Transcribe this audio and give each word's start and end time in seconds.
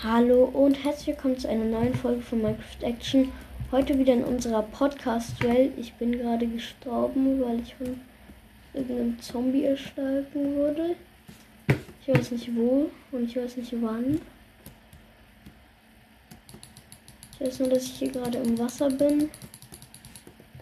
Hallo 0.00 0.44
und 0.44 0.84
herzlich 0.84 1.08
willkommen 1.08 1.36
zu 1.36 1.48
einer 1.48 1.64
neuen 1.64 1.92
Folge 1.92 2.22
von 2.22 2.40
Minecraft 2.40 2.82
Action. 2.82 3.32
Heute 3.72 3.98
wieder 3.98 4.12
in 4.12 4.22
unserer 4.22 4.62
Podcast-Welt. 4.62 5.72
Ich 5.76 5.92
bin 5.94 6.12
gerade 6.12 6.46
gestorben, 6.46 7.42
weil 7.42 7.58
ich 7.58 7.74
von 7.74 7.98
irgendeinem 8.74 9.20
Zombie 9.20 9.64
erschlagen 9.64 10.54
wurde. 10.54 10.94
Ich 12.00 12.14
weiß 12.14 12.30
nicht 12.30 12.54
wo 12.54 12.88
und 13.10 13.24
ich 13.24 13.36
weiß 13.36 13.56
nicht 13.56 13.74
wann. 13.82 14.20
Ich 17.32 17.40
weiß 17.48 17.58
nur, 17.58 17.70
dass 17.70 17.82
ich 17.82 17.94
hier 17.94 18.12
gerade 18.12 18.38
im 18.38 18.56
Wasser 18.56 18.90
bin 18.90 19.28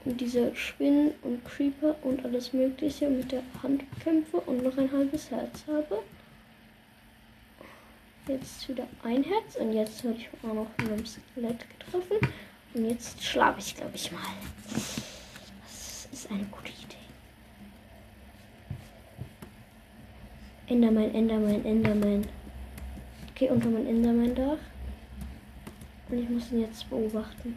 und 0.07 0.19
diese 0.19 0.57
Spinnen 0.57 1.11
und 1.21 1.45
Creeper 1.45 1.95
und 2.05 2.25
alles 2.25 2.55
Mögliche 2.55 3.11
mit 3.11 3.33
der 3.33 3.43
Hand 3.63 3.85
kämpfe 4.03 4.39
und 4.39 4.63
noch 4.63 4.79
ein 4.79 4.91
halbes 4.91 5.31
Herz 5.31 5.63
habe. 5.67 5.99
Jetzt 8.29 8.69
wieder 8.69 8.89
ein 9.05 9.23
Herz 9.23 9.55
und 9.55 9.73
jetzt 9.73 10.03
habe 10.03 10.15
ich 10.15 10.29
auch 10.43 10.53
noch 10.53 10.67
von 10.79 10.93
einem 10.93 11.07
Skelett 11.07 11.65
getroffen. 11.79 12.17
Und 12.75 12.85
jetzt 12.85 13.23
schlafe 13.23 13.61
ich, 13.61 13.77
glaube 13.77 13.95
ich, 13.95 14.11
mal. 14.11 14.21
Das 15.63 16.09
ist 16.13 16.31
eine 16.31 16.45
gute 16.45 16.73
Idee. 16.73 16.97
Enderman, 20.67 21.15
Enderman, 21.15 21.65
Enderman. 21.65 22.27
Okay, 23.31 23.49
unter 23.49 23.69
mein 23.69 23.87
Enderman-Dach. 23.87 24.59
Und 26.09 26.19
ich 26.19 26.29
muss 26.29 26.51
ihn 26.51 26.63
jetzt 26.63 26.91
beobachten. 26.91 27.57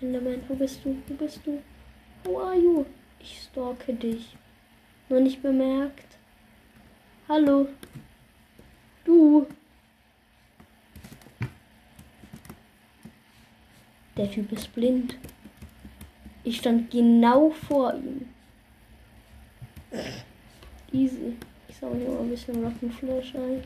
Enderman, 0.00 0.42
wo 0.46 0.54
bist 0.54 0.84
du? 0.84 0.96
Wo 1.08 1.14
bist 1.14 1.40
du? 1.44 1.60
How 2.24 2.38
are 2.40 2.56
you? 2.56 2.86
Ich 3.18 3.42
stalke 3.42 3.94
dich. 3.94 4.36
Nur 5.08 5.20
nicht 5.20 5.42
bemerkt. 5.42 6.18
Hallo. 7.28 7.66
Der 14.16 14.30
Typ 14.30 14.52
ist 14.52 14.72
blind. 14.74 15.16
Ich 16.44 16.58
stand 16.58 16.90
genau 16.90 17.50
vor 17.50 17.94
ihm. 17.94 18.28
Easy. 20.92 21.36
Ich 21.68 21.76
sammle 21.76 21.98
hier 21.98 22.10
mal 22.10 22.20
ein 22.20 22.30
bisschen 22.30 22.62
Waffenflash 22.62 23.34
ein. 23.34 23.64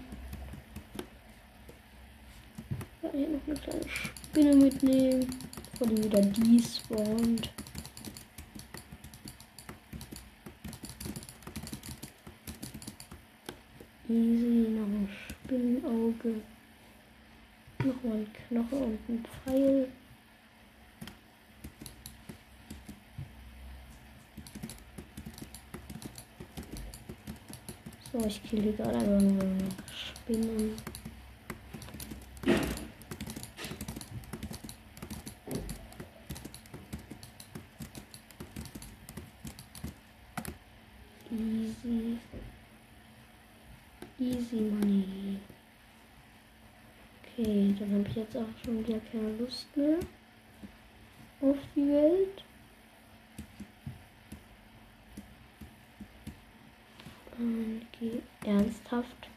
Ja, 3.03 3.11
hier 3.13 3.29
noch 3.29 3.47
eine 3.47 3.57
kleine 3.57 3.89
Spinne 3.89 4.57
mitnehmen, 4.57 5.29
bevor 5.73 5.87
die 5.89 6.05
wieder 6.05 6.23
despawnt. 6.23 7.51
Easy, 14.09 14.69
noch 14.71 15.09
Spinnenauge. 15.49 16.43
Nochmal 17.83 18.19
ein 18.19 18.33
Knochen 18.35 18.83
und 18.83 19.09
ein 19.09 19.25
Pfeil. 19.25 19.89
So, 28.13 28.27
ich 28.27 28.43
kille 28.43 28.75
gerade 28.75 28.99
einfach 28.99 29.23
nur 29.23 29.57
Spinnen. 29.91 30.77
Easy. 41.31 42.19
Easy 44.21 44.57
Money. 44.57 45.39
Okay, 47.23 47.73
dann 47.79 47.93
habe 47.93 48.08
ich 48.08 48.08
jetzt 48.19 48.37
auch 48.37 48.65
schon 48.65 48.87
wieder 48.87 49.01
keine 49.13 49.37
Lust 49.37 49.67
mehr 49.77 49.99
auf 51.41 51.57
die 51.75 51.89
Welt. 51.89 52.45
Okay, 57.33 58.21
ernsthaft. 58.45 59.29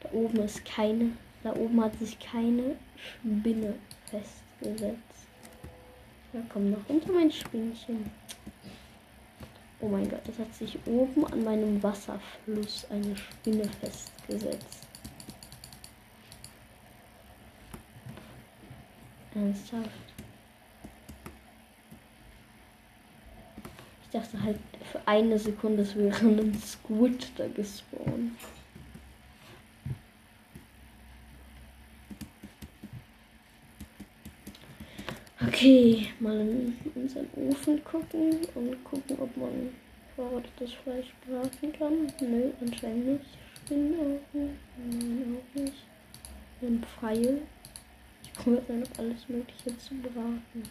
Da 0.00 0.10
oben 0.12 0.38
ist 0.40 0.64
keine, 0.64 1.12
da 1.44 1.54
oben 1.54 1.80
hat 1.80 1.96
sich 1.98 2.18
keine 2.18 2.76
Spinne 2.96 3.76
festgesetzt. 4.06 4.98
Da 6.32 6.40
kommt 6.52 6.70
noch 6.72 6.88
unter 6.88 7.12
mein 7.12 7.30
Spinnchen. 7.30 8.10
Oh 9.80 9.88
mein 9.88 10.08
Gott, 10.08 10.20
das 10.26 10.38
hat 10.38 10.52
sich 10.54 10.78
oben 10.86 11.24
an 11.26 11.44
meinem 11.44 11.82
Wasserfluss 11.82 12.86
eine 12.90 13.16
Spinne 13.16 13.64
festgesetzt. 13.80 14.89
Ernsthaft. 19.34 19.90
Ich 24.02 24.10
dachte 24.10 24.42
halt 24.42 24.58
für 24.90 25.06
eine 25.06 25.38
Sekunde, 25.38 25.86
wäre 25.94 26.16
ein 26.26 26.54
Squid 26.54 27.30
da 27.36 27.46
gespawnt. 27.48 28.32
Okay, 35.46 36.08
mal 36.20 36.40
in 36.40 36.76
unseren 36.94 37.28
Ofen 37.36 37.82
gucken 37.84 38.38
und 38.54 38.84
gucken, 38.84 39.16
ob 39.20 39.36
man 39.36 39.70
verrottetes 40.14 40.72
Fleisch 40.72 41.12
braten 41.26 41.72
kann. 41.72 42.12
Nö, 42.20 42.50
anscheinend 42.60 43.06
nicht. 43.06 43.24
Spinnenaugen? 43.64 44.20
Nein, 44.32 45.36
auch 45.36 45.60
nicht. 45.60 45.84
Ein 46.62 46.84
Pfeil. 46.84 47.42
Dann 48.44 48.80
noch 48.80 48.98
alles 48.98 49.28
Mögliche 49.28 49.76
zu 49.78 49.94
braten. 49.96 50.62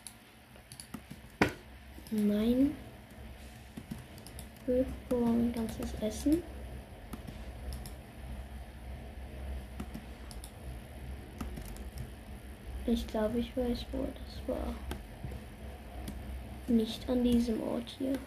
Nein. 2.09 2.75
Brauchen 5.07 5.49
ein 5.49 5.53
ganzes 5.53 5.93
Essen. 6.01 6.41
Ich 12.87 13.05
glaube, 13.05 13.39
ich 13.39 13.55
weiß, 13.55 13.85
wo 13.91 14.07
das 14.15 14.47
war. 14.47 14.73
Nicht 16.67 17.07
an 17.07 17.23
diesem 17.23 17.61
Ort 17.61 17.95
hier, 17.99 18.17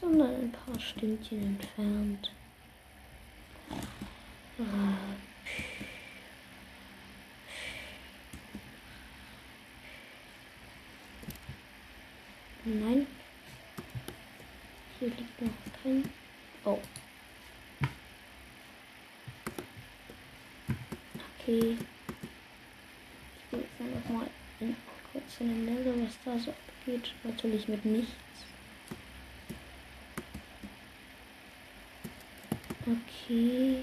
sondern 0.00 0.34
ein 0.34 0.52
paar 0.52 0.78
Stündchen 0.78 1.42
entfernt. 1.42 2.32
Ah. 4.60 5.27
Nein. 12.68 13.06
Hier 14.98 15.08
liegt 15.08 15.42
noch 15.42 15.50
kein. 15.82 16.04
Oh. 16.64 16.78
Okay 21.40 21.76
mal 24.08 24.26
in, 24.60 24.76
kurz 25.12 25.40
in 25.40 25.48
den 25.48 25.64
Nether, 25.64 25.92
was 26.02 26.18
da 26.24 26.38
so 26.38 26.50
abgeht. 26.50 27.14
Natürlich 27.24 27.68
mit 27.68 27.84
nichts. 27.84 28.12
Okay. 32.86 33.82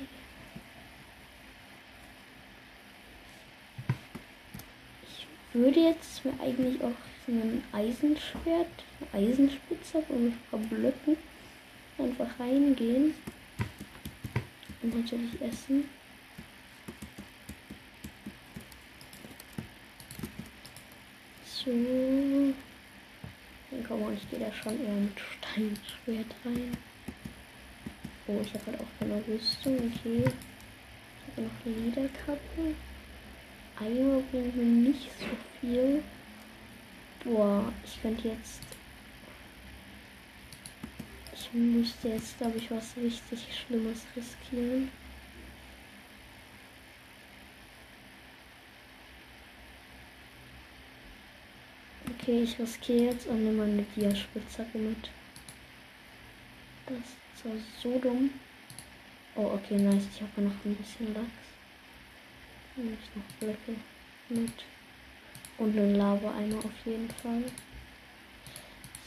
Ich 5.04 5.28
würde 5.54 5.80
jetzt 5.80 6.26
mir 6.26 6.34
eigentlich 6.42 6.82
auch 6.84 6.92
ein 7.28 7.64
Eisenschwert, 7.72 8.84
Eisenspitze 9.14 10.00
und 10.10 10.28
ein 10.28 10.40
paar 10.50 10.60
Blöcken 10.60 11.18
einfach 11.98 12.40
reingehen. 12.40 13.14
Und 14.82 14.96
natürlich 14.96 15.42
essen. 15.42 15.90
So. 21.44 21.72
Dann 23.72 23.84
komm 23.88 24.02
mal, 24.02 24.14
ich 24.14 24.30
gehe 24.30 24.40
da 24.40 24.54
schon 24.54 24.80
eher 24.86 24.94
mit 24.94 25.20
Steinschwert 25.20 26.36
rein. 26.46 26.78
Oh, 28.28 28.40
ich 28.42 28.54
habe 28.54 28.66
halt 28.68 28.80
auch 28.82 29.00
keine 29.00 29.22
Rüstung. 29.28 29.78
Okay. 29.78 30.24
Ich 30.26 31.32
habe 31.32 31.42
noch 31.42 31.66
Lederkappe. 31.66 32.76
Eimer 33.80 34.22
bringt 34.32 34.56
mir 34.56 34.90
nicht 34.90 35.10
so 35.20 35.26
viel. 35.60 36.04
Boah, 37.26 37.74
ich 37.84 38.00
könnte 38.04 38.28
jetzt. 38.28 38.62
Ich 41.34 41.52
müsste 41.54 42.10
jetzt, 42.10 42.38
glaube 42.38 42.58
ich, 42.60 42.70
was 42.70 42.96
richtig 42.98 43.48
Schlimmes 43.52 44.06
riskieren. 44.16 44.92
Okay, 52.08 52.44
ich 52.44 52.60
riskiere 52.60 53.06
jetzt 53.06 53.26
und 53.26 53.44
nehme 53.44 53.66
meine 53.66 53.82
Diaspitzhacke 53.96 54.78
mit. 54.78 55.10
Das 56.86 56.98
ist 56.98 57.42
zwar 57.42 57.54
so 57.82 57.98
dumm. 57.98 58.30
Oh, 59.36 59.52
okay, 59.56 59.78
nice. 59.78 60.04
Ich 60.14 60.22
habe 60.22 60.42
noch 60.42 60.64
ein 60.64 60.76
bisschen 60.76 61.12
Lachs. 61.16 61.26
Nehme 62.76 62.92
ich 63.02 63.16
noch 63.16 63.26
Blöcke 63.40 63.80
mit. 64.30 64.75
Und 65.58 65.78
einen 65.78 65.96
Lava-Eimer 65.96 66.58
auf 66.58 66.86
jeden 66.86 67.10
Fall. 67.10 67.44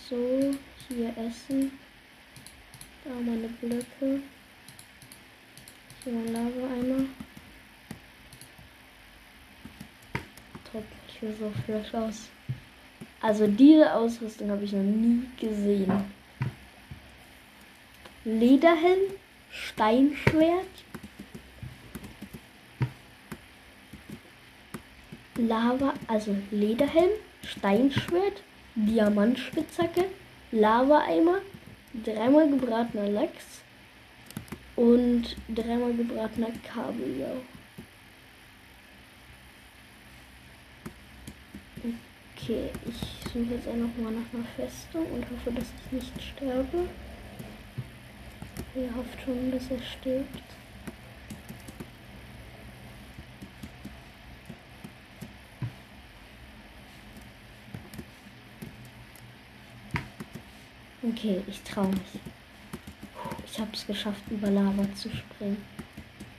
So, 0.08 0.54
hier 0.88 1.10
essen. 1.18 1.72
Da 3.04 3.10
meine 3.10 3.48
Blöcke. 3.48 4.22
Hier 6.02 6.12
mein 6.12 6.32
Lava-Eimer. 6.32 7.04
Top, 10.72 10.84
ich 11.06 11.22
will 11.22 11.34
so 11.38 11.52
fresh 11.66 11.94
aus. 11.94 12.28
Also 13.20 13.46
diese 13.46 13.92
Ausrüstung 13.92 14.50
habe 14.50 14.64
ich 14.64 14.72
noch 14.72 14.82
nie 14.82 15.24
gesehen. 15.38 15.92
Lederhelm, 18.24 19.12
Steinschwert, 19.50 20.66
Lava, 25.38 25.94
also 26.08 26.36
Lederhelm, 26.50 27.10
Steinschwert, 27.42 28.42
Diamantspitzhacke, 28.74 30.06
Lava-Eimer, 30.50 31.40
dreimal 32.04 32.48
gebratener 32.48 33.08
Lachs 33.08 33.62
und 34.76 35.36
dreimal 35.48 35.92
gebratener 35.94 36.50
Kabeljau. 36.62 37.36
Okay, 42.36 42.70
ich 42.86 43.30
suche 43.32 43.54
jetzt 43.54 43.68
einfach 43.68 44.02
mal 44.02 44.12
nach 44.12 44.32
einer 44.32 44.44
Festung 44.56 45.06
und 45.06 45.24
hoffe, 45.24 45.52
dass 45.54 45.66
ich 45.86 45.92
nicht 45.92 46.22
sterbe. 46.22 46.88
Er 48.74 48.94
hofft 48.94 49.20
schon, 49.24 49.50
dass 49.50 49.70
er 49.70 49.82
stirbt. 49.82 50.57
Okay, 61.10 61.42
ich 61.46 61.62
traue 61.62 61.88
mich. 61.88 62.20
Ich 63.46 63.58
habe 63.58 63.70
es 63.72 63.86
geschafft, 63.86 64.22
über 64.30 64.50
Lava 64.50 64.86
zu 64.94 65.08
springen. 65.08 65.56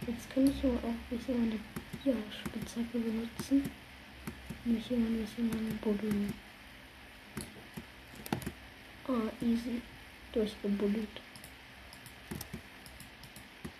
Jetzt 0.05 0.29
kann 0.29 0.45
ich 0.45 0.63
aber 0.63 0.75
auch 0.75 0.89
ein 0.89 1.05
bisschen 1.09 1.39
meine 1.39 1.59
ja, 2.05 2.13
Spitzhacke 2.29 2.99
benutzen. 2.99 3.71
Und 4.65 4.73
mich 4.73 4.85
hier 4.85 4.97
ein 4.97 5.17
bisschen 5.17 5.49
lang 5.49 5.79
buddeln. 5.81 6.33
Ah, 9.07 9.31
easy. 9.41 9.81
Durchgebuddelt. 10.33 11.21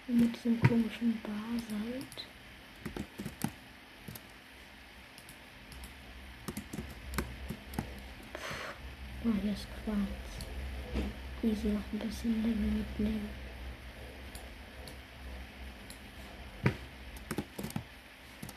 Mit 0.08 0.36
diesem 0.36 0.60
komischen 0.60 1.22
Basalt. 1.22 2.28
Oh, 9.24 9.42
hier 9.44 9.54
ist 9.54 9.68
Quarz 9.84 10.29
easy 11.44 11.70
noch 11.70 11.82
ein 11.94 12.00
bisschen 12.00 12.44
Level 12.44 12.56
mitnehmen. 12.56 13.30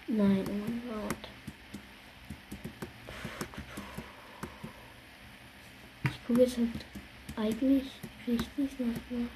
Nein, 0.09 0.45
oh 0.49 0.53
mein 0.53 0.83
Gott. 0.89 1.29
Ich 6.05 6.27
gucke 6.27 6.41
jetzt 6.43 6.59
halt 6.59 6.85
eigentlich 7.37 7.85
richtig 8.27 8.79
nach 8.79 9.01
einer 9.11 9.29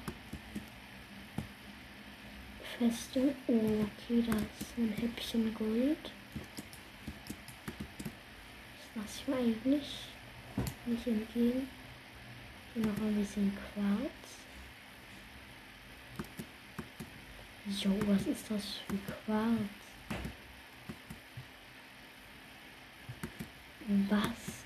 Feste. 2.77 3.33
Oh, 3.47 3.53
okay, 3.53 4.23
da 4.25 4.33
ist 4.33 4.77
ein 4.77 4.93
Häppchen 4.95 5.53
Gold. 5.55 6.11
Das 8.77 9.03
lasse 9.03 9.21
ich 9.21 9.27
mir 9.27 9.37
eigentlich 9.37 9.89
nicht 10.85 11.07
entgehen. 11.07 11.67
Noch 12.77 13.01
ein 13.01 13.15
bisschen 13.15 13.51
Quarz. 13.73 14.11
Jo, 17.65 17.89
was 18.05 18.27
ist 18.27 18.51
das 18.51 18.65
für 18.87 18.97
Quarz? 19.25 19.47
Was? 24.09 24.63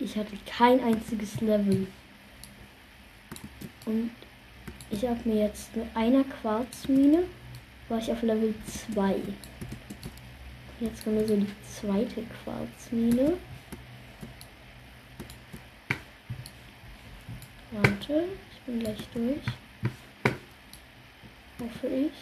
Ich 0.00 0.16
hatte 0.16 0.36
kein 0.44 0.82
einziges 0.82 1.40
Level. 1.40 1.86
Und 3.86 4.10
ich 4.90 5.06
habe 5.06 5.20
mir 5.28 5.44
jetzt 5.46 5.76
mit 5.76 5.86
einer 5.94 6.24
Quarzmine 6.24 7.24
war 7.88 7.98
ich 7.98 8.10
auf 8.10 8.22
Level 8.22 8.54
2. 8.92 9.16
Jetzt 10.80 11.04
kommt 11.04 11.28
so 11.28 11.36
die 11.36 11.46
zweite 11.62 12.24
Quarzmine. 12.42 13.36
Warte, 17.72 18.24
ich 18.52 18.60
bin 18.62 18.80
gleich 18.80 18.98
durch. 19.14 19.46
Hoffe 21.60 21.86
ich. 21.86 22.12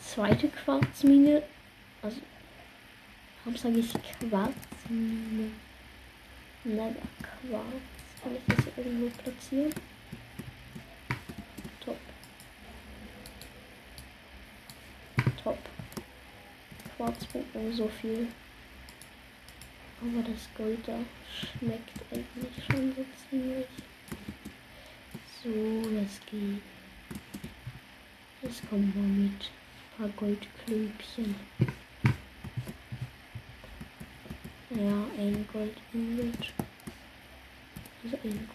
Zweite 0.00 0.48
Quarzmine. 0.48 1.42
Also, 2.02 2.20
warum 3.44 3.56
sage 3.56 3.78
ich 3.78 3.90
Quarzmine? 3.92 5.50
Mega 6.64 6.90
Quarz. 7.22 7.64
Kann 8.22 8.36
ich 8.36 8.42
das 8.54 8.64
hier 8.64 8.84
irgendwo 8.84 9.08
platzieren? 9.22 9.72
Top. 11.80 11.96
Top. 15.42 15.58
Quarz 16.96 17.24
bringt 17.26 17.54
mir 17.54 17.72
so 17.72 17.88
viel. 17.88 18.28
Aber 20.00 20.22
das 20.22 20.48
Gold 20.56 20.86
da 20.86 20.98
schmeckt 21.58 21.90
eigentlich 22.12 22.64
schon 22.66 22.94
so 22.94 23.04
ziemlich. 23.28 23.66
So, 25.42 25.82
das 25.94 26.20
geht. 26.30 26.62
Jetzt 28.42 28.68
kommen 28.68 28.92
wir 28.94 29.02
mit 29.02 29.32
ein 29.32 29.96
paar 29.96 30.08
Goldklöbchen. 30.16 31.34
Ja, 34.70 35.06
ein 35.18 35.48
Gold 35.52 35.76
Ingot. 35.94 36.52
Also 38.04 38.18
ein. 38.22 38.48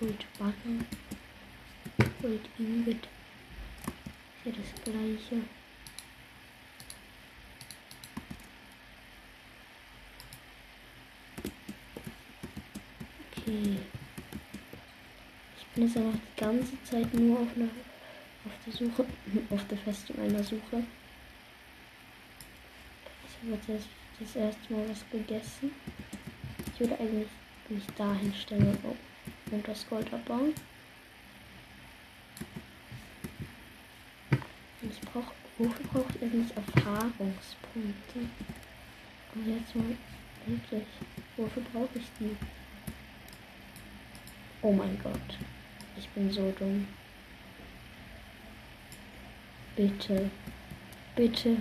Gold 2.22 2.50
Ingot. 2.60 2.96
Ist 2.96 4.46
ja 4.46 4.52
das 4.52 4.84
gleiche. 4.84 5.42
Ich 15.58 15.66
bin 15.76 15.86
jetzt 15.86 15.98
einfach 15.98 16.18
die 16.18 16.40
ganze 16.40 16.84
Zeit 16.84 17.14
nur 17.14 17.42
auf, 17.42 17.50
einer, 17.58 17.66
auf 18.46 18.54
der 18.66 18.72
Suche, 18.74 19.06
auf 19.50 19.68
der 19.68 19.78
Festung 19.78 20.18
einer 20.20 20.42
Suche. 20.42 20.84
Ich 23.28 23.52
habe 23.52 23.60
jetzt 23.68 23.90
das, 24.20 24.36
erste 24.38 24.74
Mal 24.74 24.88
was 24.88 25.04
gegessen. 25.12 25.72
Ich 26.74 26.80
würde 26.80 26.98
eigentlich 26.98 27.28
mich 27.68 27.86
dahin 27.98 28.34
stellen 28.34 28.78
und 29.52 29.68
das 29.68 29.86
Gold 29.90 30.14
abbauen. 30.14 30.54
Und 34.82 34.92
ich 34.92 35.02
brauche, 35.02 35.34
wofür 35.58 35.86
brauche 35.88 36.14
ich 36.16 36.22
eigentlich 36.22 36.56
Erfahrungspunkte? 36.56 38.20
Und 39.36 39.48
jetzt 39.48 39.76
mal 39.76 39.98
wirklich, 40.46 40.88
wofür 41.36 41.64
brauche 41.74 42.00
ich 42.00 42.06
die? 42.18 42.38
Oh 44.64 44.72
mein 44.72 44.98
Gott. 45.02 45.40
Ich 45.98 46.08
bin 46.10 46.30
so 46.30 46.54
dumm. 46.58 46.88
Bitte. 49.76 50.30
Bitte. 51.16 51.58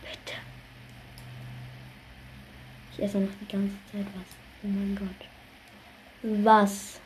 Bitte. 0.00 0.34
Ich 2.92 3.02
esse 3.02 3.18
noch 3.18 3.28
die 3.40 3.52
ganze 3.52 3.74
Zeit 3.90 4.06
was. 4.14 4.36
Oh 4.62 4.68
mein 4.68 4.96
Gott. 4.96 6.42
Was? 6.42 7.00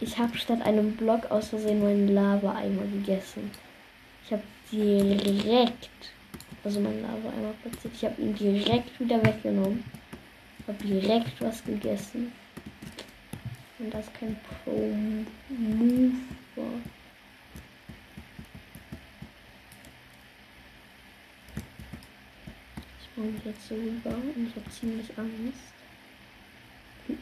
Ich 0.00 0.18
habe 0.18 0.36
statt 0.36 0.60
einem 0.60 0.94
Block 0.96 1.30
aus 1.30 1.48
Versehen 1.48 1.82
meinen 1.82 2.08
Lava-Eimer 2.08 2.82
gegessen. 2.82 3.50
Ich 4.26 4.32
habe 4.32 4.42
direkt, 4.70 5.88
also 6.64 6.80
meinen 6.80 7.00
Lava-Eimer 7.00 7.54
platziert. 7.62 7.94
Ich 7.94 8.04
habe 8.04 8.20
ihn 8.20 8.34
direkt 8.34 9.00
wieder 9.00 9.24
weggenommen 9.24 9.84
habe 10.70 10.84
direkt 10.84 11.40
was 11.40 11.64
gegessen. 11.64 12.32
Und 13.78 13.92
das 13.92 14.12
kein 14.12 14.36
Pro-Move 14.64 16.12
war. 16.56 16.80
Ich 23.00 23.24
mich 23.24 23.44
jetzt 23.44 23.68
so 23.68 23.74
rüber 23.74 24.10
und 24.10 24.48
ich 24.48 24.56
habe 24.56 24.70
ziemlich 24.70 25.18
Angst. 25.18 25.74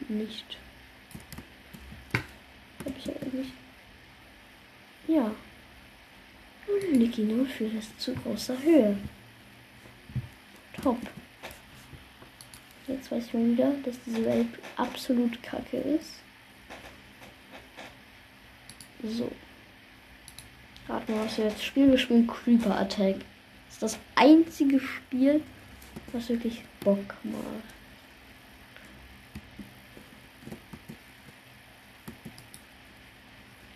Nicht. 0.09 0.59
Habe 2.85 2.95
ich 2.99 3.07
ja 3.07 3.13
eigentlich 3.23 3.53
Ja. 5.07 5.31
Niki 6.93 7.23
nur 7.23 7.47
für 7.47 7.69
das 7.69 7.97
zu 7.97 8.15
großer 8.15 8.61
Höhe. 8.63 8.97
Top. 10.83 10.99
Jetzt 12.89 13.13
weiß 13.13 13.27
ich 13.27 13.35
mal 13.35 13.47
wieder, 13.47 13.73
dass 13.85 13.97
diese 14.07 14.25
Welt 14.25 14.49
absolut 14.77 15.43
kacke 15.43 15.77
ist. 15.77 16.15
So. 19.03 19.31
Raten 20.89 21.15
wir, 21.15 21.25
was 21.25 21.37
wir 21.37 21.45
jetzt 21.47 21.63
spielen. 21.65 21.91
Wir 21.91 21.99
spielen 21.99 22.27
Creeper 22.27 22.79
Attack. 22.81 23.17
Das 23.67 23.75
ist 23.75 23.83
das 23.83 23.99
einzige 24.15 24.81
Spiel, 24.81 25.43
was 26.13 26.29
wirklich 26.31 26.63
Bock 26.81 27.15
macht. 27.23 27.79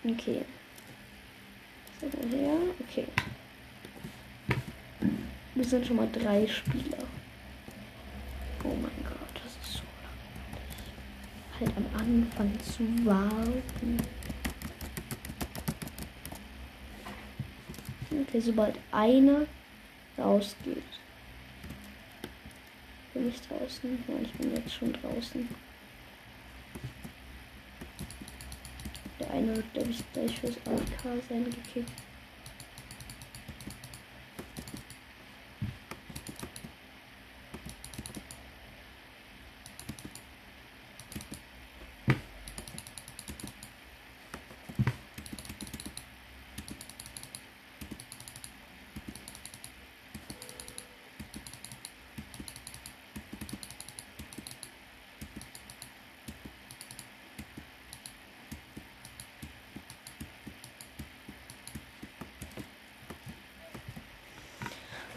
Okay. 0.04 0.42
Ja, 2.00 2.56
okay. 2.80 3.06
Wir 5.54 5.64
sind 5.64 5.86
schon 5.86 5.96
mal 5.96 6.08
drei 6.10 6.46
Spieler. 6.48 6.98
Oh 8.64 8.68
mein 8.68 9.04
Gott, 9.04 9.34
das 9.34 9.52
ist 9.62 9.74
so 9.74 9.82
langweilig. 10.02 10.80
Halt 11.62 11.76
am 11.76 12.00
Anfang 12.00 12.58
zu 12.58 13.06
warten. 13.06 13.96
Okay, 18.10 18.40
sobald 18.40 18.76
einer 18.90 19.46
rausgeht. 20.18 20.82
Bin 23.14 23.28
ich 23.28 23.40
draußen? 23.42 24.04
Ja, 24.08 24.14
ich 24.22 24.32
bin 24.32 24.56
jetzt 24.56 24.74
schon 24.74 24.92
draußen. 24.92 25.48
Der 29.20 29.30
eine 29.30 29.54
wird, 29.54 29.72
glaube 29.72 29.90
ich, 29.90 30.12
gleich 30.12 30.40
fürs 30.40 30.56
AK 30.56 31.22
sein 31.28 31.44
gekickt. 31.44 31.92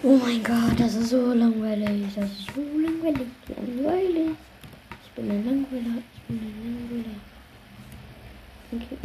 Oh 0.08 0.20
mein 0.24 0.44
Gott, 0.44 0.80
das 0.80 0.94
ist 0.94 1.10
so 1.10 1.34
langweilig. 1.34 2.14
Das 2.16 2.30
ist 2.30 2.54
so 2.54 2.62
langweilig. 2.62 3.26
Langweilig. 3.48 4.36
Ich 5.04 5.12
bin 5.16 5.32
ein 5.32 5.44
Langweiler. 5.44 5.98
Ich 6.14 6.22
bin 6.28 6.38
ein 6.38 6.54
Langweiler. 6.64 7.16
Okay. 8.72 8.98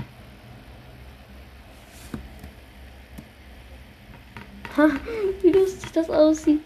Ha, 4.76 4.90
wie 5.42 5.48
lustig 5.48 5.90
das 5.92 6.10
aussieht. 6.10 6.60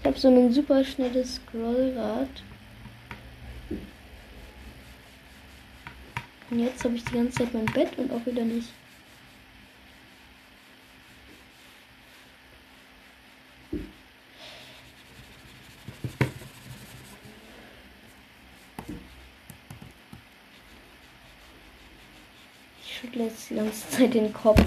Ich 0.00 0.06
habe 0.06 0.18
so 0.18 0.28
ein 0.30 0.52
super 0.52 0.82
schnelles 0.82 1.36
Scrollrad. 1.36 2.42
Und 6.50 6.58
jetzt 6.58 6.82
habe 6.82 6.96
ich 6.96 7.04
die 7.04 7.14
ganze 7.14 7.38
Zeit 7.38 7.54
mein 7.54 7.66
Bett 7.66 7.96
und 7.98 8.10
auch 8.10 8.26
wieder 8.26 8.44
nicht. 8.44 8.70
jetzt 23.26 23.44
die 23.56 23.60
ganze 23.62 23.88
Zeit 23.88 24.14
den 24.14 24.32
Kopf. 24.32 24.64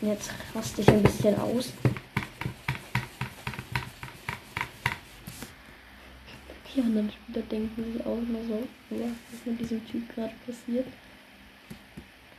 Und 0.00 0.08
jetzt 0.08 0.30
raste 0.54 0.80
ich 0.80 0.88
ein 0.88 1.02
bisschen 1.02 1.38
aus. 1.38 1.72
Die 6.74 6.80
anderen 6.80 7.10
Spieler 7.10 7.42
denken 7.42 7.92
sich 7.92 8.04
auch 8.04 8.18
immer 8.18 8.42
so, 8.48 8.66
ja, 8.90 9.06
was 9.06 9.38
ist 9.38 9.46
mit 9.46 9.60
diesem 9.60 9.86
Typ 9.86 10.12
gerade 10.12 10.34
passiert. 10.44 10.86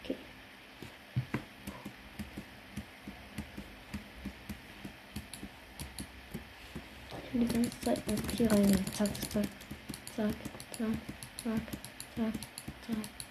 Okay. 0.04 0.16
Ich 7.24 7.34
will 7.34 7.48
die 7.48 7.54
ganze 7.54 7.80
Zeit 7.82 8.02
einfach 8.10 8.32
hier 8.36 8.52
rein. 8.52 8.86
Zack, 8.94 9.10
zack, 9.32 9.48
zack, 10.16 10.34
zack, 10.72 10.90
zack, 11.44 11.62
zack 12.86 13.26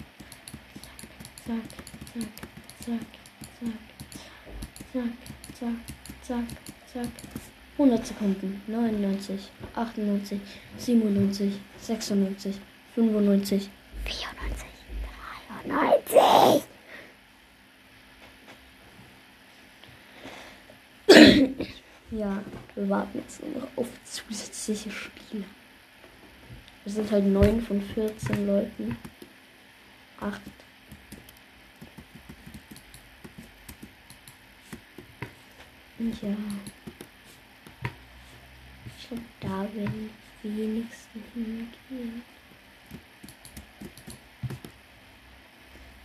zack, 1.46 2.30
zack, 2.84 3.00
zack, 3.60 3.84
zack, 4.94 5.02
zack, 5.58 5.74
zack, 6.22 6.46
zack, 6.92 7.08
zack. 7.08 7.08
100 7.76 8.06
Sekunden, 8.06 8.62
99, 8.68 9.50
98, 9.74 10.40
97, 10.78 11.52
96, 11.80 12.54
95, 12.94 13.68
94, 14.04 14.68
93. 15.64 16.62
ja, 22.12 22.42
wir 22.76 22.88
warten 22.88 23.18
jetzt 23.18 23.42
nur 23.42 23.62
noch 23.62 23.68
auf 23.76 23.88
zusätzliche 24.04 24.92
Spiele. 24.92 25.44
Wir 26.84 26.92
sind 26.92 27.10
halt 27.10 27.26
9 27.26 27.60
von 27.62 27.82
14 27.82 28.46
Leuten. 28.46 28.96
8 30.20 30.40
Ja. 36.22 36.36
Ich 38.98 39.08
glaube, 39.08 39.22
da 39.40 39.62
werden 39.74 40.10
die 40.42 40.56
wenigsten 40.56 41.22
hingehen. 41.34 42.22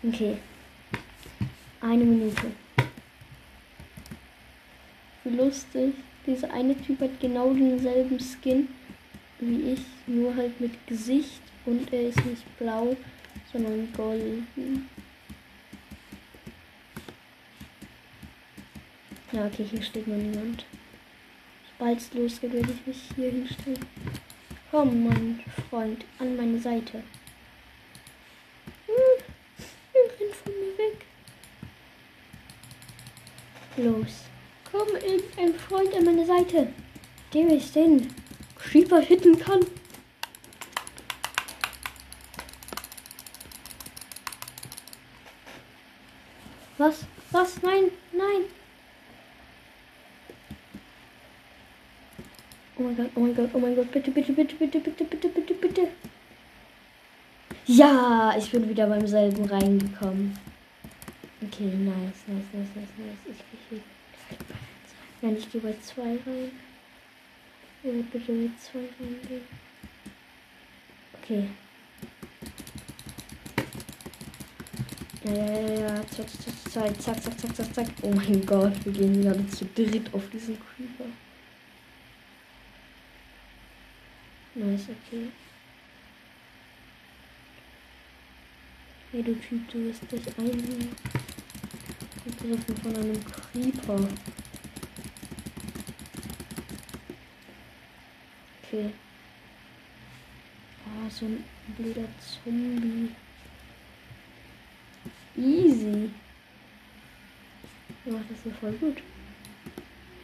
Okay. 0.03 0.37
Eine 1.81 2.03
Minute. 2.03 2.51
Wie 5.23 5.35
lustig. 5.35 5.93
Dieser 6.25 6.51
eine 6.53 6.75
Typ 6.81 7.01
hat 7.01 7.19
genau 7.19 7.53
denselben 7.53 8.19
Skin 8.19 8.67
wie 9.39 9.73
ich, 9.73 9.81
nur 10.07 10.35
halt 10.35 10.59
mit 10.59 10.85
Gesicht 10.87 11.41
und 11.65 11.91
er 11.93 12.09
ist 12.09 12.25
nicht 12.25 12.57
blau, 12.57 12.95
sondern 13.51 13.91
golden. 13.93 14.89
Ja, 19.31 19.45
okay, 19.45 19.63
hier 19.63 19.83
steht 19.83 20.07
noch 20.07 20.17
niemand. 20.17 20.65
Sobald 21.71 21.99
es 21.99 22.11
losgeht, 22.13 22.51
werde 22.51 22.71
ich 22.71 22.87
mich 22.87 23.09
hier 23.15 23.29
hinstellen. 23.29 23.85
Komm, 24.71 25.03
mein 25.07 25.43
Freund, 25.69 26.03
an 26.17 26.35
meine 26.35 26.59
Seite. 26.59 27.03
Hm, 28.87 29.23
renn 29.93 30.33
von 30.33 30.51
mir 30.53 30.77
weg. 30.79 31.05
Los. 33.77 34.25
Komm, 34.71 34.87
irgendein 34.95 35.53
Freund 35.59 35.93
an 35.93 36.05
meine 36.05 36.25
Seite. 36.25 36.73
Der 37.31 37.47
ich 37.49 37.71
den 37.71 38.11
Creeper 38.55 38.99
hitten 38.99 39.37
kann. 39.37 39.59
Was? 46.79 47.05
Was? 47.29 47.61
Nein, 47.61 47.91
nein. 48.11 48.58
Oh 52.79 52.83
mein 52.83 52.95
Gott, 52.95 53.09
oh 53.13 53.19
mein 53.19 53.35
Gott, 53.35 53.49
oh 53.51 53.59
mein 53.59 53.75
Gott, 53.75 53.91
bitte, 53.91 54.09
bitte, 54.09 54.31
bitte, 54.31 54.55
bitte, 54.55 54.79
bitte, 54.79 55.03
bitte, 55.03 55.27
bitte, 55.27 55.53
bitte. 55.53 55.87
Ja, 57.65 58.33
ich 58.37 58.49
bin 58.51 58.69
wieder 58.69 58.87
beim 58.87 59.05
selben 59.05 59.43
reingekommen. 59.43 60.39
Okay, 61.41 61.65
nice, 61.65 62.23
nice, 62.27 62.45
nice, 62.53 62.69
nice, 62.75 62.87
nice. 62.97 63.17
Ich 63.25 63.37
gehe 63.37 63.59
hier. 63.69 63.79
Nein, 65.21 65.35
ich 65.37 65.51
gehe 65.51 65.59
bei 65.59 65.75
zwei 65.81 66.03
rein. 66.03 66.51
Ich 67.83 67.91
will 67.91 68.03
bitte 68.03 68.31
mit 68.31 68.51
zwei 68.61 68.79
reingehen. 68.97 69.41
Okay. 71.21 71.49
Ja, 75.25 75.33
ja, 75.33 75.59
ja, 75.59 75.79
ja. 75.79 75.95
Zack, 76.07 76.29
zack, 76.29 77.01
zack, 77.01 77.23
zack, 77.23 77.39
zack, 77.41 77.55
zack, 77.55 77.73
zack. 77.75 77.87
Oh 78.03 78.11
mein 78.11 78.45
Gott, 78.45 78.73
wir 78.85 78.93
gehen 78.93 79.21
gerade 79.21 79.45
zu 79.47 79.65
dritt 79.75 80.13
auf 80.13 80.29
diesen 80.29 80.57
Creeper. 80.57 81.09
Nice, 84.59 84.89
okay. 84.89 85.31
Hey 89.09 89.23
du 89.23 89.33
Typ, 89.35 89.71
du 89.71 89.85
wirst 89.85 90.11
dich 90.11 90.37
angegriffen 90.37 90.91
von 92.83 92.93
einem 92.93 93.23
Creeper. 93.23 94.09
Okay. 98.61 98.89
Ah, 100.85 101.09
so 101.09 101.25
ein 101.25 101.45
blöder 101.77 102.09
Zombie. 102.19 103.15
Easy. 105.37 106.09
Ja, 108.03 108.19
das 108.29 108.45
ist 108.45 108.59
voll 108.59 108.73
gut. 108.73 109.01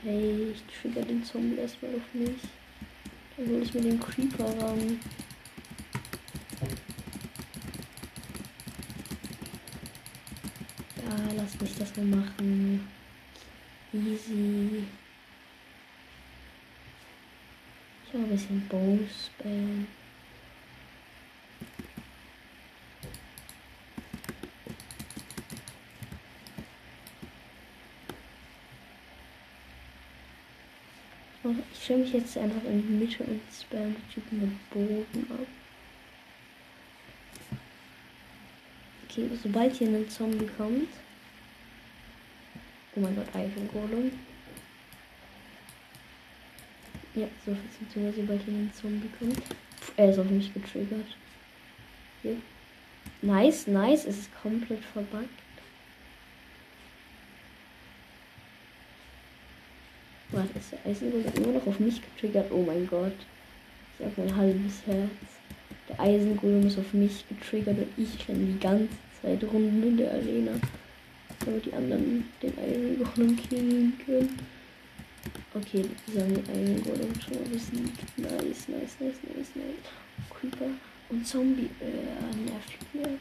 Hey, 0.03 0.51
ich 0.51 0.61
trigger 0.81 1.03
den 1.03 1.23
Zombie 1.23 1.55
erstmal 1.55 1.95
auf 1.95 2.13
mich. 2.13 2.41
Dann 3.37 3.47
hole 3.47 3.63
ich 3.63 3.73
mir 3.73 3.81
den 3.81 3.99
Creeper 3.99 4.45
ran. 4.45 4.99
Ja, 10.97 11.33
lass 11.35 11.59
mich 11.59 11.75
das 11.77 11.95
mal 11.97 12.05
machen. 12.05 12.87
Easy. 13.93 14.83
Ich 18.05 18.13
habe 18.13 18.23
ein 18.23 18.29
bisschen 18.29 18.67
Bow 18.69 18.99
Ich 31.73 31.83
stelle 31.83 31.99
mich 31.99 32.13
jetzt 32.13 32.37
einfach 32.37 32.63
in 32.63 32.81
die 32.81 33.05
Mitte 33.05 33.23
und 33.23 33.39
spam 33.53 33.95
die 33.95 34.13
Typen 34.13 34.41
mit 34.41 34.69
Boden 34.71 35.27
ab. 35.31 35.47
Okay, 39.07 39.29
sobald 39.43 39.75
hier 39.75 39.89
ein 39.89 40.09
Zombie 40.09 40.49
kommt. 40.57 40.89
Oh 42.95 42.99
mein 42.99 43.15
Gott, 43.15 43.27
Eifengolem. 43.35 44.11
Ja, 47.13 47.27
so 47.45 47.55
Thema, 47.93 48.11
sobald 48.11 48.43
hier 48.43 48.53
ein 48.53 48.71
Zombie 48.73 49.09
kommt. 49.19 49.35
Puh, 49.35 49.93
er 49.97 50.09
ist 50.09 50.19
auf 50.19 50.29
mich 50.29 50.53
getriggert. 50.53 51.15
Hier. 52.23 52.37
Nice, 53.21 53.67
nice, 53.67 54.05
es 54.05 54.17
ist 54.17 54.41
komplett 54.41 54.83
verbuggt. 54.83 55.44
Warte, 60.35 60.59
ist 60.59 60.73
der 60.73 60.85
Eisengolem 60.85 61.31
immer 61.37 61.53
noch 61.53 61.65
auf 61.65 61.79
mich 61.79 62.01
getriggert? 62.01 62.51
Oh 62.51 62.61
mein 62.61 62.85
Gott. 62.87 63.15
Ich 63.97 64.05
habe 64.05 64.13
mein 64.17 64.35
halbes 64.35 64.85
Herz. 64.85 65.09
Der 65.87 65.97
Eisengolem 65.97 66.67
ist 66.67 66.77
auf 66.77 66.93
mich 66.93 67.23
getriggert 67.29 67.77
und 67.77 67.87
ich 67.95 68.27
renne 68.27 68.45
die 68.45 68.59
ganze 68.59 68.89
Zeit 69.21 69.41
Runden 69.45 69.81
in 69.81 69.95
der 69.95 70.11
Arena. 70.11 70.51
Damit 71.45 71.65
die 71.65 71.71
anderen 71.71 72.25
den 72.41 72.53
Eisengolem 72.59 73.37
killen 73.37 73.93
können. 74.05 74.37
Okay, 75.53 75.85
sie 76.05 76.19
haben 76.19 76.33
den 76.33 76.49
Eisengolem 76.49 77.13
schon 77.21 77.35
mal 77.35 77.49
besiegt. 77.49 78.17
Nice, 78.17 78.67
nice, 78.67 78.97
nice, 78.99 79.19
nice, 79.23 79.55
nice. 79.55 79.87
Creeper 80.29 80.71
und 81.07 81.25
Zombie. 81.25 81.69
Äh, 81.79 82.51
nervt 82.51 82.93
mir. 82.93 83.17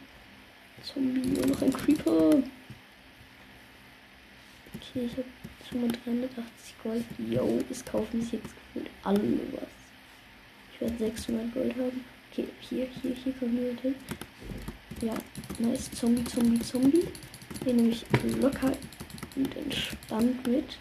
Zombie 0.82 1.40
und 1.40 1.48
noch 1.48 1.62
ein 1.62 1.72
Creeper. 1.72 2.42
Okay, 4.74 5.06
ich 5.06 5.12
habe 5.12 5.28
schon 5.68 5.80
mal 5.82 5.92
380 6.04 6.74
Gold. 6.82 7.04
Yo, 7.18 7.60
es 7.70 7.84
kaufen 7.84 8.20
sich 8.20 8.32
jetzt 8.32 8.54
gefühlt 8.54 8.90
alle 9.02 9.20
was. 9.52 9.68
Ich 10.72 10.80
werde 10.80 10.96
600 10.98 11.54
Gold 11.54 11.74
haben. 11.76 12.04
Okay, 12.30 12.48
hier, 12.60 12.88
hier, 13.00 13.14
hier 13.14 13.32
kommen 13.34 13.56
wir 13.56 13.76
hin. 13.80 13.94
Ja, 15.00 15.14
nice. 15.58 15.90
Zombie, 15.92 16.24
Zombie, 16.24 16.60
Zombie. 16.60 17.06
Den 17.64 17.76
nehme 17.76 17.88
ich 17.90 18.04
locker 18.40 18.72
und 19.36 19.56
entspannt 19.56 20.46
mit. 20.46 20.78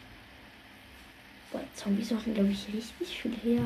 Boah, 1.51 1.63
Zombies 1.75 2.11
machen, 2.11 2.33
glaube 2.33 2.49
ich, 2.49 2.67
richtig 2.73 3.21
viel 3.21 3.35
her. 3.43 3.61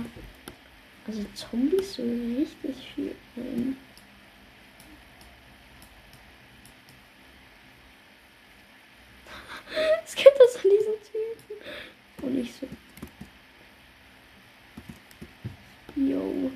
Also 1.08 1.24
Zombies 1.34 1.94
so 1.94 2.04
richtig 2.04 2.76
viel. 2.94 3.16
Ähm, 3.38 3.78
Es 10.08 10.16
gibt 10.16 10.40
das 10.40 10.56
an 10.56 10.62
diesen 10.64 10.94
Typen. 11.04 12.26
Und 12.26 12.36
nicht 12.36 12.54
so. 12.60 12.68
Yo. 15.96 16.52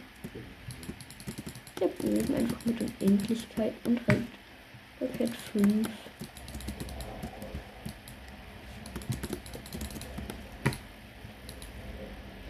Bogen 2.12 2.36
einfach 2.36 2.66
mit 2.66 2.82
Unendlichkeit 2.82 3.74
und 3.86 4.00
halt 4.06 4.24
Paket 5.00 5.36
5. 5.54 5.88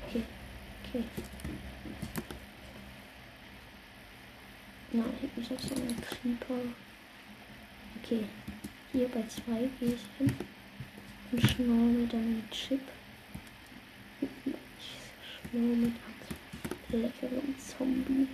Okay, 0.07 0.23
okay. 0.83 1.03
Na, 4.93 5.03
hinten 5.19 5.41
ist 5.41 5.69
so 5.69 5.75
ein 5.75 6.01
Creeper. 6.01 6.55
Okay, 8.01 8.25
hier 8.91 9.07
bei 9.09 9.23
2 9.27 9.69
gehe 9.79 9.93
ich 9.93 10.05
hin 10.17 10.33
und 11.31 11.41
schnur 11.41 11.85
mit 11.85 12.13
einem 12.13 12.43
Chip. 12.49 12.81
Ich 14.21 15.49
schnur 15.51 15.75
mit 15.75 15.93
einem 16.91 17.01
leckeren 17.03 17.55
Zombie. 17.59 18.27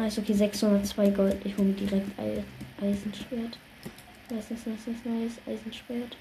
Nice, 0.00 0.18
okay, 0.18 0.32
602 0.32 1.10
Gold. 1.10 1.44
Ich 1.44 1.58
hole 1.58 1.74
direkt 1.74 2.18
Ei 2.18 2.42
Eisenschwert. 2.80 3.58
Nice, 4.30 4.48
nice, 4.48 4.64
nice, 4.64 4.86
nice, 4.86 5.04
nice. 5.04 5.38
Eisenschwert. 5.46 6.16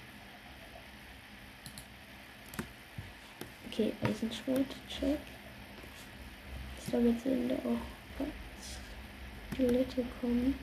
Okay, 3.72 3.94
Eisenschwert, 4.02 4.66
check. 4.90 5.18
Glaube, 6.90 7.08
jetzt 7.08 7.24
sehen 7.24 7.48
da 7.48 7.56
auch 7.56 8.26
Skelette 9.54 10.04
kommen. 10.20 10.56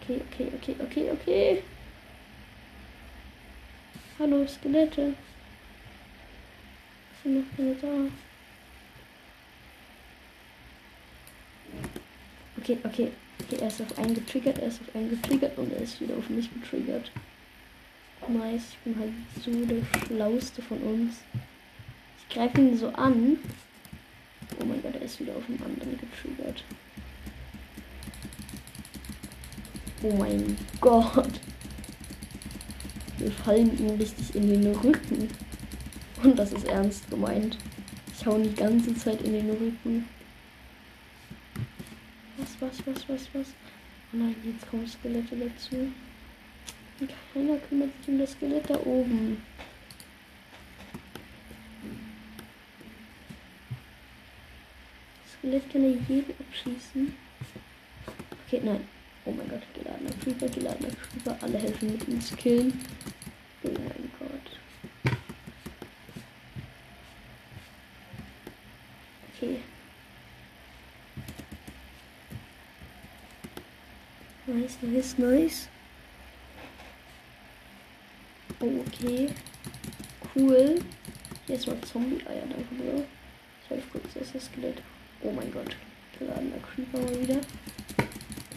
Okay, 0.00 0.22
okay, 0.32 0.50
okay, 0.56 0.76
okay, 0.80 1.10
okay. 1.10 1.62
Hallo, 4.18 4.46
Skelette. 4.46 5.12
Sind 7.22 7.58
noch 7.58 7.80
da? 7.82 8.27
Okay, 12.68 12.78
okay. 12.84 13.12
Okay, 13.40 13.62
er 13.62 13.68
ist 13.68 13.80
auf 13.80 13.98
einen 13.98 14.14
getriggert, 14.14 14.58
er 14.58 14.68
ist 14.68 14.80
auf 14.82 14.94
einen 14.94 15.08
getriggert 15.08 15.56
und 15.56 15.72
er 15.72 15.80
ist 15.80 15.98
wieder 16.02 16.14
auf 16.18 16.28
mich 16.28 16.52
getriggert. 16.52 17.10
Nice, 18.28 18.62
ich 18.72 18.78
bin 18.80 18.98
halt 18.98 19.12
so 19.42 19.50
der 19.64 20.06
Schlauste 20.06 20.60
von 20.60 20.76
uns. 20.82 21.22
Ich 22.18 22.34
greife 22.34 22.60
ihn 22.60 22.76
so 22.76 22.88
an. 22.88 23.38
Oh 24.60 24.66
mein 24.66 24.82
Gott, 24.82 24.96
er 24.96 25.00
ist 25.00 25.18
wieder 25.18 25.34
auf 25.34 25.46
dem 25.46 25.62
anderen 25.62 25.98
getriggert. 25.98 26.62
Oh 30.02 30.12
mein 30.12 30.58
Gott. 30.78 31.40
Wir 33.16 33.30
fallen 33.30 33.78
ihm 33.78 33.96
richtig 33.96 34.34
in 34.34 34.46
den 34.46 34.74
Rücken. 34.74 35.30
Und 36.22 36.38
das 36.38 36.52
ist 36.52 36.66
ernst 36.66 37.08
gemeint. 37.08 37.56
Ich 38.14 38.26
hau 38.26 38.36
die 38.36 38.54
ganze 38.54 38.94
Zeit 38.94 39.22
in 39.22 39.32
den 39.32 39.48
Rücken. 39.48 40.04
Was, 42.60 42.84
was, 42.86 43.08
was, 43.08 43.28
was? 43.34 43.46
Oh 44.12 44.16
nein, 44.16 44.34
jetzt 44.44 44.68
kommen 44.68 44.86
Skelette 44.86 45.36
dazu. 45.36 45.92
Und 46.98 47.10
keiner 47.32 47.56
kümmert 47.58 47.90
sich 48.00 48.08
um 48.08 48.18
das 48.18 48.32
Skelett 48.32 48.68
da 48.68 48.74
oben. 48.80 49.40
Skelett 55.38 55.70
kann 55.72 55.84
er 55.84 55.90
jeden 56.08 56.34
abschießen. 56.40 57.14
Okay, 58.46 58.60
nein. 58.64 58.88
Oh 59.24 59.30
mein 59.30 59.48
Gott, 59.48 59.62
geladener 59.74 60.10
Creeper, 60.22 60.48
geladener 60.48 60.90
Creeper. 60.90 61.38
Alle 61.40 61.58
helfen 61.58 61.92
mit 61.92 62.08
uns 62.08 62.34
killen. 62.36 62.72
Oh 63.62 63.68
mein 63.68 64.10
Gott. 64.18 65.14
Okay. 69.36 69.58
Nice, 74.48 74.78
nice, 74.80 75.18
nice. 75.18 75.68
Oh, 78.60 78.80
okay. 78.86 79.28
Cool. 80.34 80.80
Hier 81.46 81.56
ist 81.56 81.66
mal 81.66 81.76
Zombie-Eier, 81.82 82.46
danke, 82.48 82.74
Bro. 82.76 83.04
Ich 83.62 83.68
helfe 83.68 83.86
kurz, 83.92 84.04
das 84.14 84.22
ist 84.22 84.34
das 84.36 84.44
Skelett. 84.46 84.80
Oh 85.22 85.32
mein 85.32 85.52
Gott. 85.52 85.76
Geladener 86.18 86.56
Creeper 86.62 86.98
mal 86.98 87.20
wieder. 87.20 87.40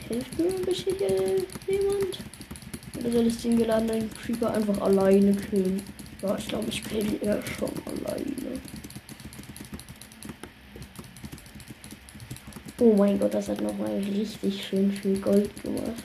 Hilft 0.08 0.40
mir 0.40 0.48
ein 0.48 0.62
bisschen 0.62 0.96
hier 0.96 1.46
jemand? 1.68 2.20
Oder 2.98 3.12
soll 3.12 3.28
ich 3.28 3.42
den 3.42 3.58
geladenen 3.58 4.10
Creeper 4.14 4.54
einfach 4.54 4.80
alleine 4.80 5.36
killen? 5.36 5.84
Ja, 6.22 6.38
ich 6.38 6.48
glaube, 6.48 6.70
ich 6.70 6.86
kill 6.86 7.06
ihn 7.06 7.22
eher 7.22 7.44
schon 7.44 7.72
alleine. 7.86 8.62
Oh 12.84 12.96
mein 12.96 13.20
Gott, 13.20 13.32
das 13.36 13.48
hat 13.48 13.62
nochmal 13.62 14.00
richtig 14.00 14.66
schön 14.66 14.92
viel 14.92 15.20
Gold 15.20 15.52
gemacht. 15.62 16.04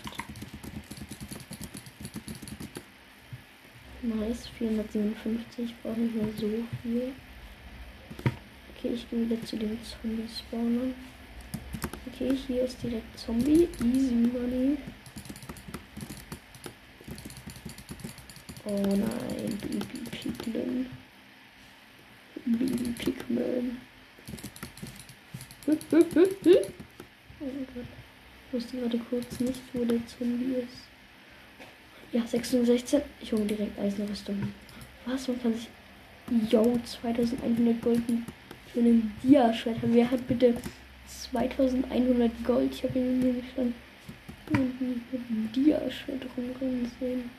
Nice, 4.02 4.46
457 4.58 5.74
brauche 5.82 5.98
ich 6.02 6.12
mehr 6.12 6.26
so 6.38 6.50
viel. 6.82 7.14
Okay, 8.76 8.90
ich 8.92 9.08
gehe 9.08 9.22
wieder 9.22 9.42
zu 9.42 9.56
den 9.56 9.78
Zombie-Spawnern. 9.82 10.94
Okay, 12.08 12.36
hier 12.46 12.64
ist 12.64 12.82
direkt 12.82 13.18
Zombie. 13.18 13.70
Easy 13.82 14.14
Money. 14.14 14.76
Oh 18.66 18.82
nein, 18.86 19.58
Baby 19.62 20.10
Piglin. 20.10 20.86
Baby 22.44 22.94
Pigman. 22.98 23.78
Oh 25.68 25.76
Gott. 25.90 26.06
Ich 27.40 28.52
wusste 28.52 28.76
gerade 28.76 28.98
kurz 29.10 29.40
nicht, 29.40 29.60
wo 29.72 29.84
der 29.84 29.98
Zombie 30.06 30.54
ist. 30.54 30.86
Ja, 32.12 32.24
16. 32.24 33.02
Ich 33.20 33.32
hole 33.32 33.44
direkt 33.44 33.78
Eisenrüstung. 33.78 34.52
Was? 35.06 35.26
Man 35.28 35.42
kann 35.42 35.54
sich. 35.54 35.68
Yo, 36.50 36.78
2100 36.84 37.82
Golden 37.82 38.26
für 38.72 38.80
einen 38.80 39.12
Dia-Schwert. 39.22 39.78
Wer 39.82 40.10
hat 40.10 40.26
bitte 40.26 40.54
2100 41.06 42.30
Gold? 42.44 42.72
Ich 42.72 42.82
habe 42.84 42.98
ihn 42.98 43.20
nämlich 43.20 43.44
schon 43.54 43.74
mit 44.50 45.20
einem 45.30 45.50
Dia-Schwert 45.52 46.26
rumrennen 46.36 46.90
sehen. 46.98 47.30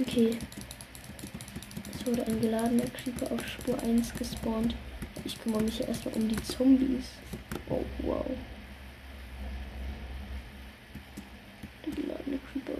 Okay. 0.00 0.38
Es 1.94 2.06
wurde 2.06 2.26
ein 2.26 2.40
geladener 2.40 2.86
Creeper 2.86 3.30
auf 3.32 3.46
Spur 3.46 3.82
1 3.82 4.14
gespawnt. 4.14 4.74
Ich 5.24 5.40
kümmere 5.40 5.62
mich 5.62 5.80
erstmal 5.80 6.14
um 6.14 6.28
die 6.28 6.42
Zombies. 6.42 7.04
Oh, 7.68 7.84
wow. 8.02 8.26
Der 11.86 11.92
geladene 11.94 12.38
Creeper 12.52 12.72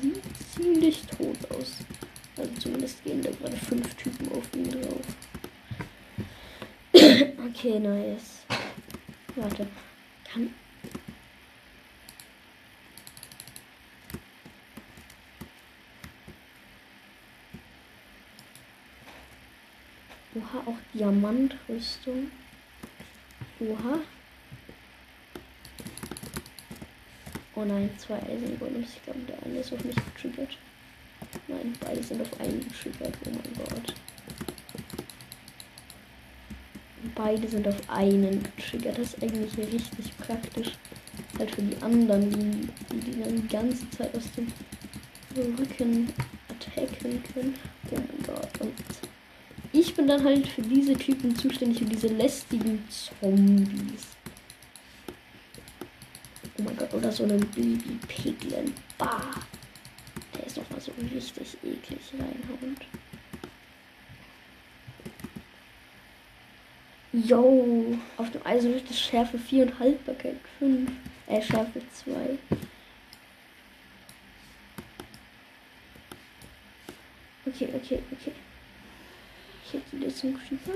sieht 0.00 0.22
ziemlich 0.54 1.02
tot 1.02 1.36
aus. 1.50 1.78
Also 2.36 2.52
zumindest 2.54 3.04
gehen 3.04 3.22
da 3.22 3.30
gerade 3.30 3.56
fünf 3.56 3.94
Typen 3.96 4.32
auf 4.32 4.44
ihn 4.54 4.70
drauf. 4.70 5.00
okay, 7.48 7.78
nice. 7.78 8.44
Warte. 9.36 9.66
Kann. 10.24 10.50
Oha, 20.34 20.62
auch 20.64 20.81
Diamantrüstung. 20.94 22.30
Oha. 23.60 24.00
Oh 27.54 27.64
nein, 27.64 27.90
zwei 27.98 28.22
Eisengolems. 28.22 28.94
Ich 28.96 29.02
glaube, 29.04 29.20
der 29.20 29.42
eine 29.42 29.58
ist 29.58 29.72
auf 29.72 29.84
mich 29.84 29.94
getriggert. 29.94 30.58
Nein, 31.48 31.72
beide 31.80 32.02
sind 32.02 32.20
auf 32.20 32.40
einen 32.40 32.60
getriggert. 32.60 33.14
Oh 33.24 33.30
mein 33.30 33.66
Gott. 33.66 33.94
Beide 37.14 37.48
sind 37.48 37.68
auf 37.68 37.90
einen 37.90 38.42
getriggert. 38.56 38.98
Das 38.98 39.14
ist 39.14 39.22
eigentlich 39.22 39.56
richtig 39.58 40.16
praktisch. 40.18 40.72
Halt 41.38 41.50
für 41.54 41.62
die 41.62 41.82
anderen, 41.82 42.30
die 42.30 42.68
die, 42.90 43.10
die 43.12 43.22
dann 43.22 43.36
die 43.36 43.48
ganze 43.48 43.88
Zeit 43.90 44.14
aus 44.14 44.24
dem 44.32 44.48
Rücken 45.36 46.12
attacken 46.48 47.22
können. 47.32 47.54
Oh 47.90 47.94
mein 47.94 48.22
Gott. 48.26 48.60
Und 48.60 48.74
ich 49.82 49.94
bin 49.96 50.06
dann 50.06 50.22
halt 50.22 50.46
für 50.46 50.62
diese 50.62 50.94
Typen 50.94 51.34
zuständig, 51.34 51.78
für 51.80 51.84
diese 51.84 52.06
lästigen 52.06 52.84
Zombies. 52.88 54.06
Oh 56.56 56.62
mein 56.62 56.76
Gott, 56.76 56.94
oder 56.94 57.10
so 57.10 57.24
ein 57.24 57.40
Baby 57.54 57.98
Piglin. 58.06 58.72
Bah. 58.96 59.30
Der 60.36 60.46
ist 60.46 60.56
nochmal 60.56 60.80
so 60.80 60.92
richtig 61.12 61.56
eklig 61.64 62.00
reinhauend. 62.12 62.80
Yo, 67.12 67.98
auf 68.16 68.30
dem 68.30 68.46
Eisen 68.46 68.74
ist 68.74 69.00
Schärfe 69.00 69.36
4 69.36 69.64
und 69.64 69.78
Haltbarkeit 69.80 70.36
5. 70.60 70.90
Äh, 71.26 71.42
Schärfe 71.42 71.82
2. 72.04 72.38
Okay, 77.46 77.68
okay, 77.74 78.02
okay. 78.12 78.32
Ich 79.72 79.78
hätte 79.78 79.96
wieder 79.96 80.14
zum 80.14 80.38
Creeper. 80.38 80.72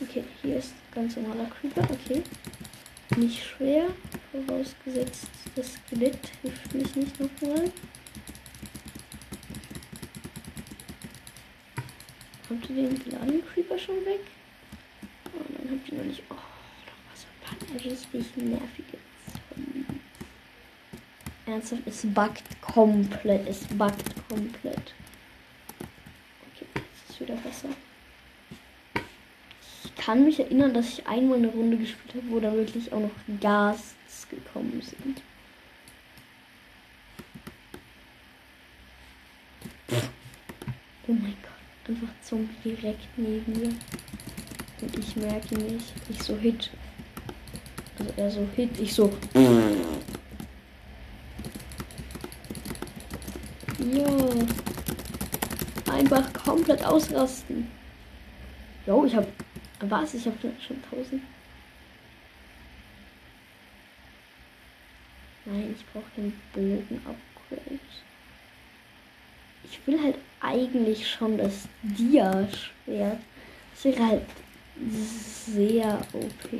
Okay, 0.00 0.24
hier 0.42 0.56
ist 0.56 0.74
ganz 0.92 1.14
normaler 1.14 1.48
Creeper. 1.48 1.82
Okay. 1.82 2.24
Nicht 3.16 3.44
schwer. 3.44 3.86
Vorausgesetzt, 4.32 5.28
das 5.54 5.74
Skelett 5.74 6.18
hilft 6.42 6.74
mich 6.74 6.96
nicht 6.96 7.20
nochmal. 7.20 7.70
Habt 12.48 12.70
ihr 12.70 12.74
den 12.74 13.04
geladenen 13.04 13.46
Creeper 13.46 13.78
schon 13.78 14.04
weg? 14.04 14.22
Oh, 15.26 15.44
dann 15.56 15.70
habt 15.70 15.88
ihr 15.88 15.98
noch 15.98 16.04
nicht. 16.04 16.22
Oh, 16.30 16.34
da 16.34 16.92
war 17.06 17.14
so 17.14 17.26
ein 17.28 17.58
paar 17.58 17.84
richtig 17.84 18.36
nervige 18.36 18.98
Zombies. 19.48 19.86
Ernsthaft, 21.46 21.82
es 21.86 22.02
buggt 22.06 22.60
komplett. 22.60 23.48
Es 23.48 23.60
buggt 23.68 24.28
komplett. 24.28 24.94
Okay, 26.54 26.66
jetzt 26.74 27.10
ist 27.10 27.20
wieder 27.20 27.36
besser. 27.36 27.68
Ich 29.84 29.89
kann 30.00 30.24
mich 30.24 30.40
erinnern, 30.40 30.72
dass 30.72 30.88
ich 30.88 31.06
einmal 31.06 31.36
eine 31.36 31.48
Runde 31.48 31.76
gespielt 31.76 32.14
habe, 32.14 32.30
wo 32.30 32.40
da 32.40 32.52
wirklich 32.54 32.90
auch 32.92 33.00
noch 33.00 33.10
Gasts 33.40 34.26
gekommen 34.30 34.80
sind. 34.82 35.22
Oh 41.06 41.12
mein 41.12 41.36
Gott 41.42 41.90
einfach 41.90 42.08
Zombie 42.22 42.54
direkt 42.64 43.06
neben 43.16 43.52
mir. 43.52 43.74
Und 44.80 44.98
ich 44.98 45.16
merke 45.16 45.54
nicht, 45.56 45.92
ich 46.08 46.22
so 46.22 46.34
hit. 46.36 46.70
Also 47.98 48.12
er 48.16 48.30
so 48.30 48.48
hit, 48.56 48.80
ich 48.80 48.94
so. 48.94 49.12
Ja. 53.92 54.08
Einfach 55.92 56.32
komplett 56.32 56.82
ausrasten. 56.84 57.66
Jo, 58.86 59.04
ich 59.04 59.14
hab. 59.14 59.26
Was? 59.80 60.14
Ich 60.14 60.26
hab 60.26 60.34
schon 60.40 60.52
1000. 60.92 61.22
Nein, 65.46 65.74
ich 65.76 65.86
brauche 65.86 66.04
keinen 66.14 66.38
Bogen-Upgrade. 66.52 67.80
Ich 69.64 69.86
will 69.86 70.02
halt 70.02 70.16
eigentlich 70.40 71.08
schon 71.08 71.38
das 71.38 71.66
Dia-Schwert. 71.82 73.20
Das 73.72 73.84
wäre 73.84 74.06
halt 74.06 74.26
sehr 75.46 76.00
OP. 76.12 76.50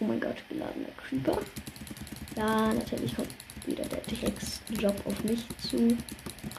Oh 0.00 0.04
mein 0.04 0.20
Gott, 0.20 0.36
geladener 0.48 0.88
Creeper. 0.96 1.40
Ja, 2.36 2.72
natürlich 2.72 3.14
kommt 3.14 3.30
wieder 3.68 3.84
der 3.84 4.00
Drecksjob 4.00 5.06
auf 5.06 5.24
mich 5.24 5.44
zu, 5.58 5.76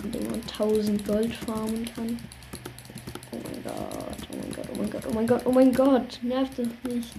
an 0.01 0.11
dem 0.11 0.23
man 0.29 0.41
1000 0.41 1.05
Gold 1.05 1.33
farmen 1.33 1.85
kann. 1.93 2.17
Oh 3.31 3.37
mein 3.43 3.63
Gott, 3.63 4.27
oh 4.31 4.35
mein 4.37 4.51
Gott, 4.53 4.65
oh 4.71 4.77
mein 4.77 4.89
Gott, 4.89 5.03
oh 5.05 5.13
mein 5.13 5.27
Gott, 5.27 5.41
oh 5.45 5.51
mein 5.51 5.73
Gott, 5.73 6.19
nervt 6.21 6.59
das 6.59 6.67
nicht. 6.83 7.13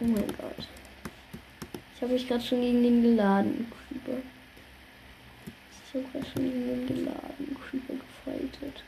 Oh 0.00 0.04
mein 0.04 0.26
Gott. 0.26 0.68
Ich 1.94 2.02
habe 2.02 2.12
mich 2.12 2.28
gerade 2.28 2.44
schon 2.44 2.60
gegen 2.60 2.82
den 2.82 3.02
geladen, 3.02 3.66
Creeper. 3.88 4.18
Ich 5.70 5.94
habe 5.94 6.04
gerade 6.12 6.26
schon 6.26 6.42
gegen 6.42 6.66
den 6.66 6.86
geladen, 6.86 7.56
Creeper 7.70 7.94
gefightet. 7.94 8.84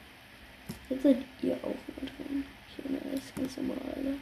Jetzt 0.91 1.03
seid 1.03 1.17
ihr 1.43 1.55
auch 1.63 1.67
mal 1.69 2.05
dran. 2.05 2.45
Okay, 2.79 2.89
na, 2.91 3.17
ist 3.17 3.35
ganz 3.35 3.57
normal. 3.57 4.19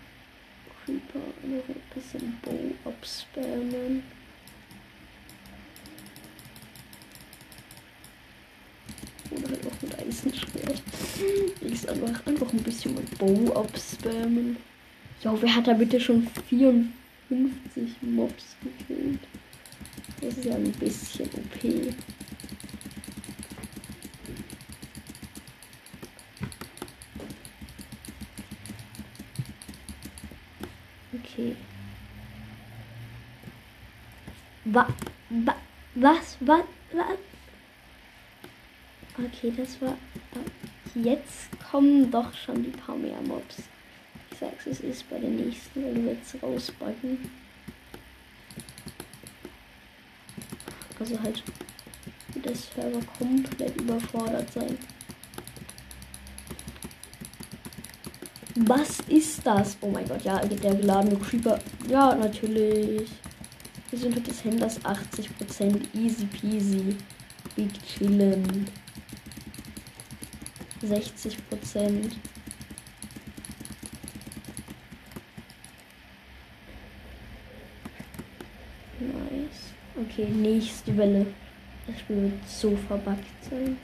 Creeper, 0.84 1.18
noch 1.18 1.68
ein 1.68 1.82
bisschen 1.92 2.38
Bow 2.42 2.88
abspammen. 2.88 4.04
Oder 9.32 9.48
halt 9.48 9.66
auch 9.66 9.82
mit 9.82 9.98
Eisenschwert. 9.98 10.82
Ich 11.60 11.88
einfach, 11.88 12.26
einfach 12.26 12.52
ein 12.52 12.62
bisschen 12.62 12.94
mit 13.56 13.62
Bow 13.62 13.64
abspammen. 13.64 14.56
Jo, 15.22 15.36
wer 15.40 15.54
hat 15.54 15.66
da 15.66 15.72
bitte 15.72 15.98
schon 15.98 16.26
54 16.48 16.92
Mobs 18.02 18.56
gekillt? 18.62 19.20
Das 20.20 20.36
ist 20.36 20.44
ja 20.44 20.54
ein 20.54 20.72
bisschen 20.72 21.26
OP. 21.26 21.94
Okay. 31.14 31.56
Wa 34.64 34.86
Wa 35.30 35.54
was? 35.94 36.36
Was? 36.40 36.64
Was? 36.92 37.18
Okay, 39.18 39.52
das 39.56 39.80
war. 39.80 39.96
Jetzt 41.02 41.50
kommen 41.70 42.10
doch 42.10 42.32
schon 42.32 42.62
die 42.62 42.70
paar 42.70 42.96
mehr 42.96 43.20
Mobs. 43.20 43.56
Ich 44.30 44.38
sag's, 44.38 44.66
es 44.66 44.80
ist 44.80 45.08
bei 45.10 45.18
den 45.18 45.36
nächsten, 45.36 45.84
weil 45.84 45.94
wir 45.94 46.12
jetzt 46.14 46.42
rausbacken. 46.42 47.18
Also 50.98 51.20
halt 51.22 51.42
der 52.34 52.54
Server 52.54 53.00
komplett 53.18 53.78
überfordert 53.78 54.50
sein. 54.50 54.78
Was 58.54 59.00
ist 59.00 59.46
das? 59.46 59.76
Oh 59.82 59.90
mein 59.90 60.08
Gott, 60.08 60.24
ja, 60.24 60.38
der 60.38 60.76
geladene 60.76 61.18
Creeper. 61.18 61.58
Ja, 61.90 62.14
natürlich. 62.14 63.10
Wir 63.90 63.98
sind 63.98 64.26
des 64.26 64.44
Händlers 64.44 64.80
80%. 64.80 65.94
Easy 65.94 66.24
peasy. 66.24 66.96
Big 67.54 67.70
chillen. 67.84 68.66
60%. 70.86 72.12
Nice. 79.00 79.74
Okay, 79.96 80.26
nächste 80.26 80.96
Welle. 80.96 81.26
Das 81.86 82.00
Spiel 82.00 82.22
wird 82.22 82.48
so 82.48 82.76
verbuggt 82.88 83.24
sein. 83.48 83.76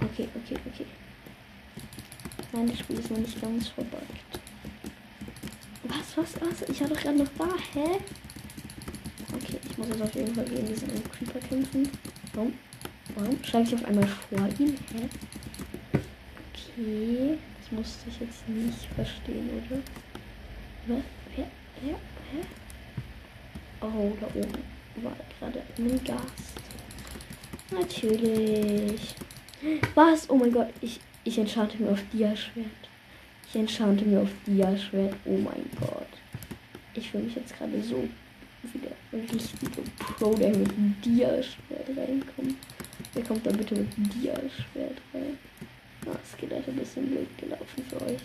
Okay, 0.00 0.28
okay, 0.34 0.56
okay. 0.66 0.86
Nein, 2.52 2.68
das 2.68 2.78
Spiel 2.80 2.98
ist 2.98 3.10
noch 3.10 3.18
nicht 3.18 3.40
ganz 3.40 3.68
verbuggt. 3.68 4.40
Was, 5.84 6.16
was, 6.16 6.40
was? 6.40 6.68
Ich 6.68 6.80
war 6.80 6.88
doch 6.88 6.96
gerade 7.00 7.18
noch 7.18 7.28
da. 7.38 7.48
Hä? 7.74 7.98
Okay, 9.34 9.58
ich 9.68 9.78
muss 9.78 9.88
jetzt 9.88 10.02
auf 10.02 10.14
jeden 10.14 10.34
Fall 10.34 10.44
gegen 10.44 10.66
diesen 10.66 10.88
Creeper 10.88 11.40
kämpfen. 11.40 11.88
Warum? 12.34 12.52
Warum 13.14 13.42
schreibe 13.44 13.68
ich 13.68 13.74
auf 13.74 13.84
einmal 13.84 14.06
vor 14.06 14.48
ihm? 14.58 14.76
Hä? 14.92 15.08
Okay. 16.52 17.38
Das 17.58 17.72
musste 17.72 18.08
ich 18.08 18.20
jetzt 18.20 18.48
nicht 18.48 18.86
verstehen, 18.94 19.50
oder? 19.50 19.80
Hä? 20.86 21.02
Hä? 21.36 21.44
Hä? 21.82 21.94
Hä? 22.32 22.38
Oh, 23.80 24.12
da 24.20 24.26
oben 24.28 24.62
war 25.02 25.16
gerade 25.38 25.62
ein 25.78 26.04
Gast. 26.04 26.60
Natürlich. 27.70 29.14
Was? 29.94 30.28
Oh 30.30 30.36
mein 30.36 30.52
Gott, 30.52 30.68
ich, 30.80 31.00
ich 31.24 31.38
enchante 31.38 31.82
mir 31.82 31.90
auf 31.90 32.02
Dia-Schwert. 32.12 32.66
Ich 33.48 33.56
enchante 33.56 34.04
mir 34.04 34.20
auf 34.20 34.30
Dia-Schwert. 34.46 35.14
Oh 35.24 35.36
mein 35.36 35.68
Gott. 35.80 36.06
Ich 36.94 37.10
fühle 37.10 37.24
mich 37.24 37.34
jetzt 37.34 37.56
gerade 37.56 37.82
so 37.82 38.08
wieder 38.72 38.92
richtige 39.12 39.82
Pro, 39.98 40.34
der 40.34 40.56
mit 40.56 40.70
Dia-Schwert 41.04 41.88
reinkommt. 41.96 42.56
Wer 43.14 43.24
kommt 43.24 43.44
da 43.46 43.52
bitte 43.52 43.74
mit 43.74 44.14
Dia-Schwert 44.14 45.00
rein? 45.12 45.38
Ah, 46.06 46.16
es 46.22 46.36
geht 46.36 46.50
halt 46.50 46.66
ein 46.66 46.76
bisschen 46.76 47.06
blöd 47.08 47.28
gelaufen 47.38 47.84
für 47.88 48.00
euch. 48.06 48.20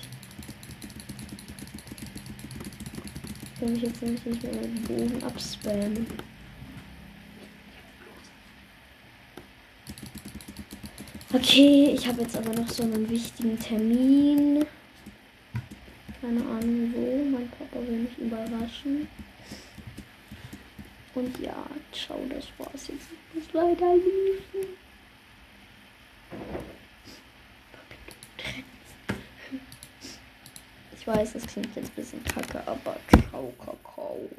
Ich 3.54 3.60
kann 3.60 3.74
mich 3.74 3.82
jetzt 3.82 4.02
nämlich 4.02 4.26
nicht 4.26 4.44
mehr 4.44 4.54
mit 4.54 4.88
Bogen 4.88 5.24
abspammen. 5.24 6.08
Okay, 11.34 11.94
ich 11.94 12.08
habe 12.08 12.22
jetzt 12.22 12.38
aber 12.38 12.54
noch 12.54 12.70
so 12.70 12.84
einen 12.84 13.10
wichtigen 13.10 13.60
Termin. 13.60 14.66
Keine 16.22 16.40
Ahnung 16.40 16.94
wo. 16.96 17.26
Mein 17.30 17.50
Papa 17.50 17.86
will 17.86 18.00
mich 18.00 18.18
überraschen. 18.18 19.08
Und 21.18 21.40
ja, 21.40 21.66
ciao, 21.92 22.20
das 22.30 22.46
war's 22.60 22.90
jetzt. 22.90 23.08
Ich 23.34 23.34
muss 23.34 23.52
leider 23.52 23.96
liefen. 23.96 24.78
Ich 30.96 31.08
weiß, 31.08 31.34
das 31.34 31.48
klingt 31.48 31.76
jetzt 31.76 31.90
ein 31.90 31.96
bisschen 31.96 32.24
kacke, 32.24 32.62
aber 32.68 32.98
ciao, 33.32 33.52
Kakao. 33.58 34.30